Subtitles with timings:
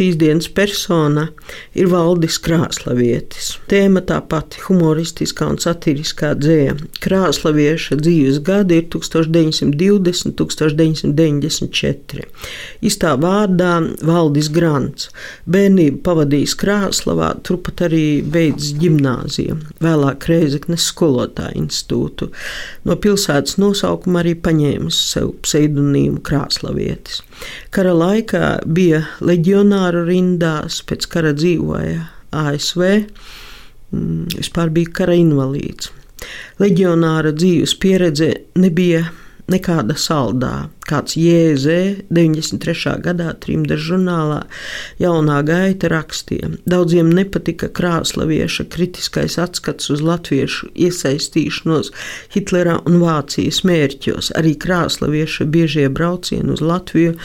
[0.00, 1.26] Šīs dienas persona
[1.76, 3.50] ir Valdis Krāslavietis.
[3.68, 6.72] Tēma tā pati- humoristiskā un satiriskā dzēja.
[7.04, 12.24] Krāslavieša dzīves gadi ir 1920, 1994.
[12.80, 15.10] Istā vārdā Valdis Grants.
[15.46, 22.30] Bērnību pavadījis Krāslavā, turpat arī beidz ģimnāziju, vēlāk Reizeknes skolotāju institūtu.
[22.86, 27.20] No pilsētas nosaukuma arī paņēmis sev pseidonīmu Krāslavietis.
[27.70, 29.04] Kara laikā bija
[29.90, 32.82] leģionāru rindās, pēc kara dzīvoja ASV,
[33.92, 35.90] mm, vispār bija kara invalīds.
[36.60, 39.08] Leģionāra dzīves pieredze nebija
[39.50, 40.70] nekāda saldā.
[40.88, 42.96] Kāds Jēzē 93.
[43.04, 44.40] gadā trimda žurnālā
[45.02, 46.54] jaunā gaita rakstīja.
[46.70, 51.92] Daudziem nepatika krāslavieša kritiskais atskats uz latviešu iesaistīšanos
[52.34, 54.32] Hitlera un Vācijas mērķos.
[54.40, 57.16] Arī krāslavieša biežie braucieni uz Latviju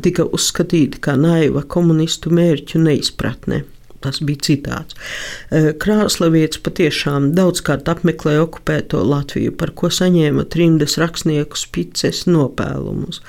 [0.00, 3.64] tika uzskatīti kā naiva komunistu mērķu neizpratne.
[4.02, 4.96] Tas bija citāts.
[5.52, 13.20] Krāslavietis patiešām daudzkārt apmeklēja okupēto Latviju, par ko saņēma trimdas rakstnieku spices nopēlumus.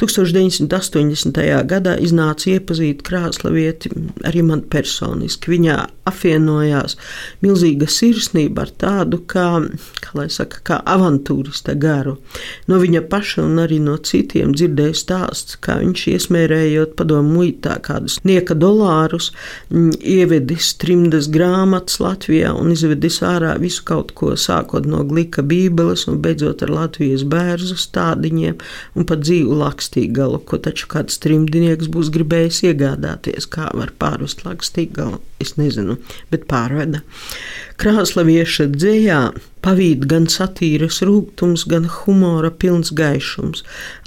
[0.00, 1.40] 1980.
[1.70, 3.92] gadā iznāca iepazīt krāslavieti
[4.26, 5.56] arī man personiski.
[5.56, 5.78] Viņā
[6.10, 6.96] apvienojās
[7.44, 9.48] milzīga sirsnība ar tādu kā,
[10.02, 12.16] kā, saka, kā avantūrista garu.
[12.70, 18.18] No viņa paša un arī no citiem dzirdēju stāsts, kā viņš iesmērējot padomu muitā kādus
[18.26, 19.30] nieka dolārus,
[20.20, 26.20] ievedis trimdas grāmatas Latvijā un izvedis ārā visu kaut ko, sākot no glika bībeles un
[26.24, 28.60] beidzot ar Latvijas bērzu stādiņiem
[28.94, 35.20] un pat dzīvu lakstīgalu, ko taču kāds trimdinieks būs gribējis iegādāties, kā var pārvest lakstīgalu.
[35.40, 35.96] Es nezinu,
[36.32, 37.00] bet pārveda.
[37.80, 39.18] Krāslavieša dzējā
[39.64, 43.62] pavīd gan satīras rūgtums, gan humora pilns gaišums.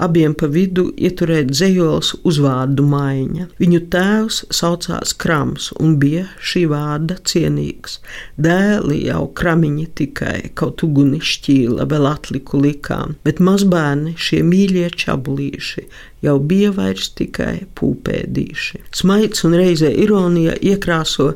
[0.05, 3.47] Abiem pa vidu ieturēt dzējols uzvārdu maiņa.
[3.57, 7.97] Viņu tēvs saucās Krams un bija šī vārda cienīgs.
[8.37, 15.87] Dēli jau kramiņi tikai, kaut uguni šķīla, vēl atliku likām, bet mazbērni šie mīļie čabulīši
[16.23, 18.83] jau bija vairs tikai pūpēdīši.
[18.95, 21.33] Smaids un reizē ironija iekrāso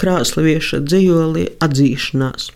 [0.00, 2.50] krāslavieša dzējoli atzīšanās.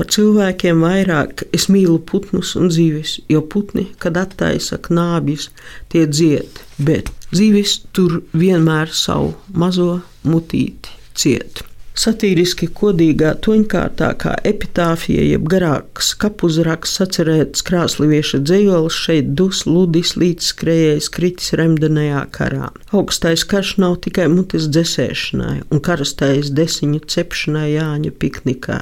[0.00, 5.50] Par cilvēkiem vairāk es mīlu putnus un zivis, jo putni, kad attaisa knābjus,
[5.92, 11.69] tie dzied, bet zivis tur vienmēr savu mazo mutīti ciet.
[11.98, 20.52] Satīriski kodīgā toņkārtā kā epitāfija, jeb garāks kapuzraksts atcerēts krāslivieša dzējols šeit dus ludis līdz
[20.52, 22.70] skrējējs kritis remdenajā karā.
[22.94, 28.80] Augstais karš nav tikai mutes dzesēšanai un karastais desiņu cepšanai Jāņa piknikā.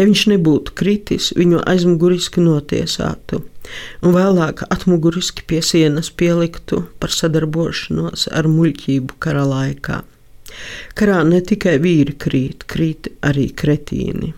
[0.00, 3.44] Ja viņš nebūtu kritis, viņu aizmuguriski notiesātu
[4.00, 10.00] un vēlāk atmuguriski pie sienas pieliktu par sadarbošanos ar muļķību kara laikā.
[10.98, 14.32] Karā ne tikai vīri krīt, krīt arī kretīni.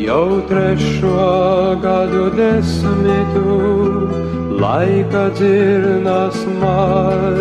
[0.00, 3.58] Jau trešo gadu desmitu
[4.60, 7.40] laika dzirnas maļ,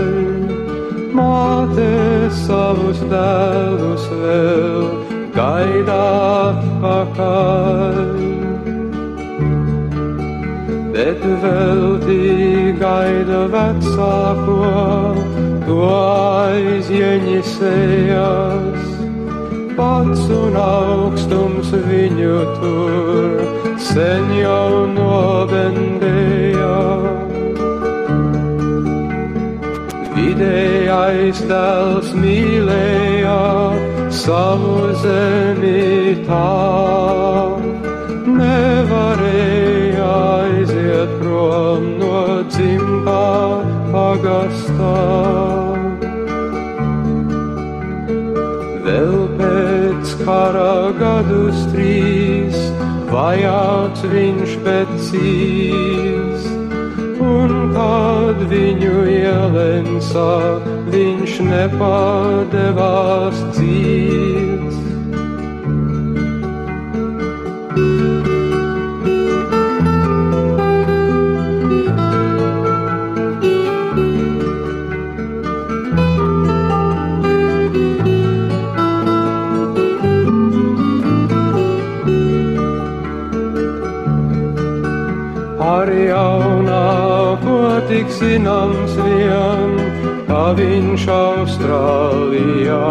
[1.15, 1.89] māte
[2.43, 4.89] savus dēlus vēl
[5.37, 6.03] gaidā
[6.83, 8.19] pakaļ
[10.99, 12.68] bet veltī
[13.19, 14.55] gaida vecāko,
[15.65, 18.83] to aizieņisējas.
[19.75, 23.31] Pats un augstums viņu tur
[23.79, 26.79] sen jau nobendēja.
[30.15, 33.39] Vidējais tēls mīlēja
[34.11, 37.28] savu zemi tā,
[44.49, 44.95] pagastā.
[48.83, 52.57] Vēl pēc kara gadus trīs
[53.09, 56.47] vajāts viņš pēcīs,
[57.21, 60.31] un kad viņu ielensā,
[60.89, 64.58] viņš nepadevās dzīves.
[87.89, 89.71] Tik zināms vien,
[90.27, 92.85] kā viņš Austrālijā.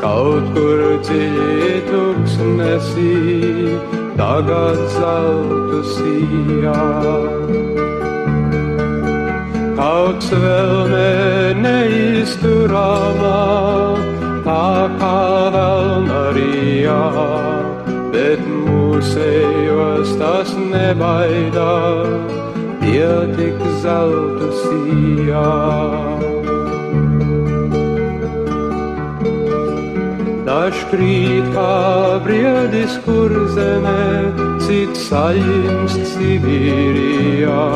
[0.00, 3.16] Kaut kur dziļi tuksnesī,
[4.20, 6.86] tagad zeltu sijā.
[9.80, 10.94] Kaut vēl
[11.64, 13.40] neizturāmā,
[14.46, 14.66] tā
[15.00, 15.18] kā
[15.56, 17.02] vēl narijā
[18.12, 21.74] bet mūsējos tas nebaidā,
[22.90, 25.50] tie tik zeltu sijā.
[30.46, 31.74] Dažs krīt kā
[32.24, 34.02] briedis, kur zemē,
[34.66, 37.66] cits saļimst Sibīrijā,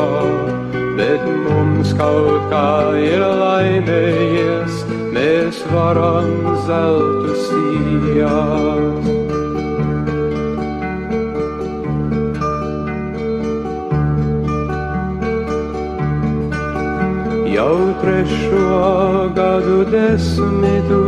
[0.99, 2.69] bet mums kaut kā
[2.99, 4.81] ir laimējies,
[5.15, 9.24] mēs varam zeltu sijā.
[17.55, 21.03] Jau trešo gadu desmitu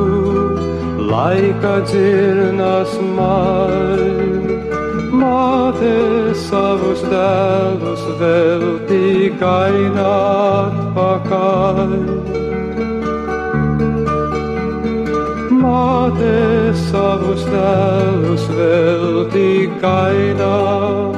[1.10, 4.04] laika dzirnas maļ.
[5.20, 5.92] Māte
[6.46, 11.94] savus dēlus vēl tikai atpakaļ.
[15.66, 16.34] Māte
[16.88, 21.17] savus dēlus vēl tikai atpakaļ.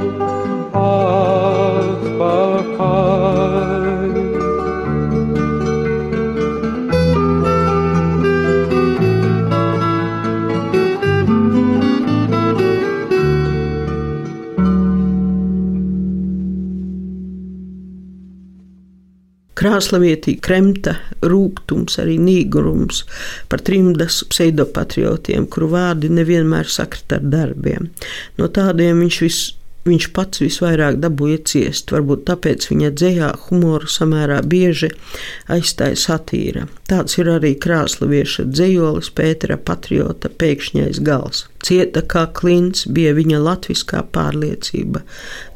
[19.60, 23.04] Krāslavietī kremta, rūkums, arī nīgurums
[23.52, 27.90] par trimdas pseidopatriotiem, kuru vārdi nevienmēr sakrit ar darbiem.
[28.40, 29.50] No tādiem viņš viss
[29.88, 31.94] viņš pats visvairāk dabūja ciest.
[31.94, 34.92] Varbūt tāpēc viņa dzējā humoru samērā bieži
[35.52, 36.66] aizstāja satīra.
[36.90, 41.46] Tāds ir arī krāslavieša dzējolis Pētera patriota pēkšņais gals.
[41.66, 45.04] Cieta kā klints bija viņa latviskā pārliecība.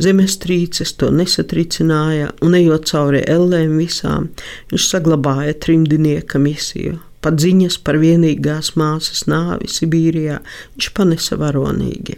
[0.04, 4.30] Zemestrīces to nesatricināja, un ejot cauri ellēm visām,
[4.72, 7.00] viņš saglabāja trimdinieka misiju.
[7.24, 10.42] Pat ziņas par vienīgās māsas nāvi Sibīrijā
[10.74, 12.18] viņš panesa varonīgi,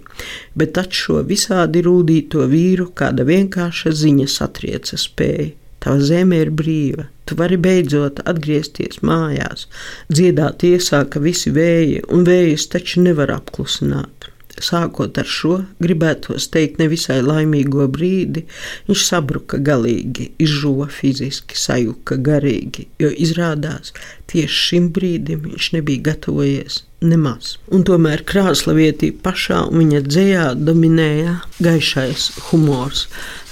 [0.58, 5.54] bet taču šo visādi rūdīto vīru kāda vienkārša ziņa satrieca spēja.
[5.86, 9.68] Tava zeme ir brīva, tu vari beidzot atgriezties mājās,
[10.10, 14.32] dziedāt iesāka visi vēji, un vējus taču nevar apklusināt.
[14.64, 18.46] Sākot ar šo, gribētos teikt, nevisai laimīgo brīdi,
[18.88, 23.92] viņš sabruka galīgi, izžuva fiziski, sajuka garīgi, jo izrādās
[24.32, 27.56] tieši šim brīdim viņš nebija gatavojies nemaz.
[27.74, 33.02] Un tomēr krāslavietī pašā un viņa dzējā dominēja gaišais humors.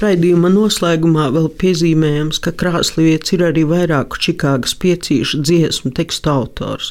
[0.02, 6.88] Raidījuma noslēgumā vēl piezīmējams, ka krāslavietis ir arī vairāku Čikāgas piecīšu dziesmu tekstu autors,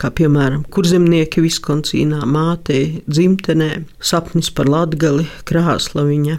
[0.00, 3.70] kā piemēram Kurzemnieki Viskoncīnā, Mātei, dzimtenē,
[4.00, 6.36] Sapnis par Latgali, Krāslaviņa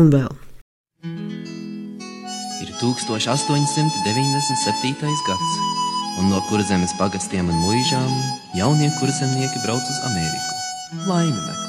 [0.00, 0.32] un vēl.
[2.60, 5.16] Ir 1897.
[5.28, 5.79] gads
[6.18, 8.12] un no kurzemes pagastiem un mūžām
[8.58, 10.60] jaunie kurzemnieki brauc uz Ameriku.
[11.06, 11.59] Laimi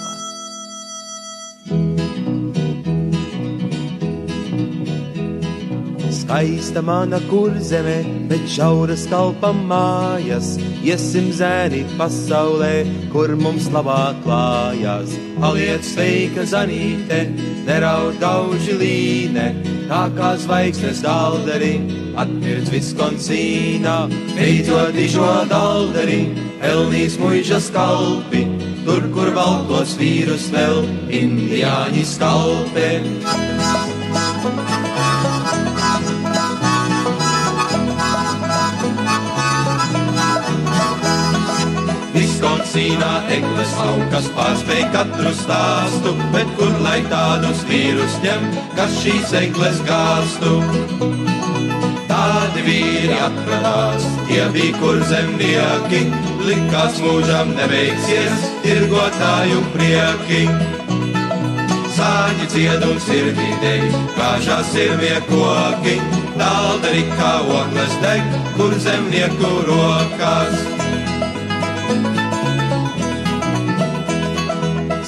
[6.31, 10.53] Skaista mana kurzeme, bet šauras kalpa mājas.
[10.79, 15.11] Iesim zēni pasaulē, kur mums labāk klājās.
[15.41, 17.19] Paliec sveika zanīte,
[17.67, 19.49] neraud gauži līne,
[19.89, 21.73] tā kā zvaigznes dalderi,
[22.15, 23.97] atmirdz Viskonsīnā,
[24.31, 26.21] beidzot dižo dalderi,
[26.63, 28.45] pelnīs muižas kalpi,
[28.87, 30.79] tur, kur valkos vīrus vēl,
[31.11, 32.89] indiāņi skalpē.
[42.71, 48.45] Viskonsīnā eglis laukas pārspēj katru stāstu, bet kur lai tādus vīrus ņem,
[48.77, 50.53] kas šīs eglis gāstu?
[52.07, 56.01] Tādi vīri atradās, tie bija kur zemnieki,
[56.47, 60.47] likās mūžam neveiksies, tirgotāju prieki.
[61.99, 65.99] Sāņi dziedums ir videi, kāžās ir viekoki,
[66.39, 70.70] tāldarī kā ogles deg, kur zemnieku rokās.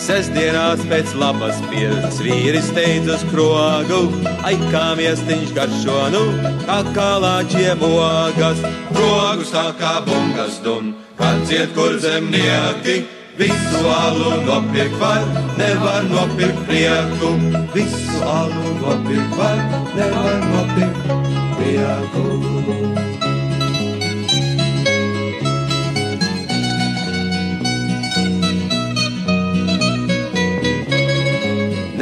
[0.04, 4.02] Sestdienās pēc labas pieredzes vīris teica uz krogu,
[4.44, 6.24] ai kā miestiņš garšo, nu,
[6.66, 8.60] kā kalāčiem ogas,
[8.92, 12.98] krogus tā kā bungas dun, kad dzied kur zemnieki,
[13.34, 15.24] Visu alu nopirkt var,
[15.58, 17.32] nevar nopirkt prieku.
[17.74, 19.58] Visu alu nopirkt var,
[19.96, 20.23] nevar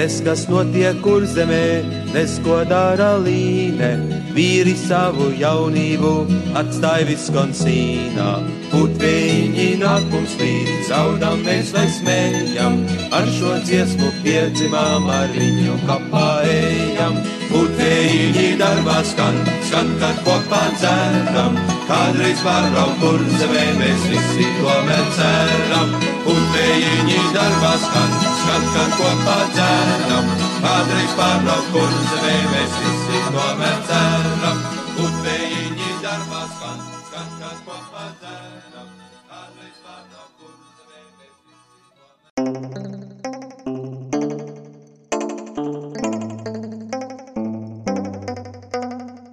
[0.02, 1.66] Nes kas notiek kur zemē,
[2.10, 3.90] nes ko dara līne,
[4.34, 6.14] vīri savu jaunību
[6.58, 8.32] atstāja Viskonsīnā.
[8.72, 12.80] Putviņi nāk mums līdzi, zaudam mēs vai smējam,
[13.14, 17.20] ar šo dziesmu piedzimām, ar viņu kapā ejam.
[17.52, 19.38] Putviņi darbā skan,
[19.70, 26.11] skan, kad kopā dzēram, kādreiz pārbraukt kur zemē mēs visi tomēr ceram.
[26.26, 28.12] Putviņi darbā skan,
[28.42, 30.28] skan, kad kopā dzēram,
[30.66, 34.62] kādreiz pārbraukt kur zemē mēs visi tomēr ceram.
[35.00, 38.94] Putviņi darbā skan, skan, kad kopā dzēram,
[39.32, 41.11] kādreiz pārbraukt kur zemē